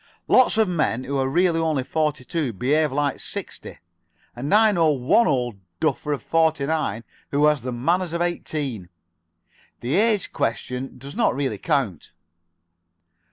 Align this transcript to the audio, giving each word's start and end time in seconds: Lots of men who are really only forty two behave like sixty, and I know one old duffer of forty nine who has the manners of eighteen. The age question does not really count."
Lots 0.27 0.57
of 0.57 0.67
men 0.67 1.03
who 1.03 1.15
are 1.19 1.27
really 1.29 1.59
only 1.59 1.83
forty 1.83 2.25
two 2.25 2.53
behave 2.53 2.91
like 2.91 3.19
sixty, 3.19 3.77
and 4.35 4.51
I 4.51 4.71
know 4.71 4.89
one 4.93 5.27
old 5.27 5.59
duffer 5.79 6.11
of 6.11 6.23
forty 6.23 6.65
nine 6.65 7.03
who 7.29 7.45
has 7.45 7.61
the 7.61 7.71
manners 7.71 8.11
of 8.11 8.19
eighteen. 8.19 8.89
The 9.81 9.93
age 9.97 10.33
question 10.33 10.97
does 10.97 11.13
not 11.15 11.35
really 11.35 11.59
count." 11.59 12.13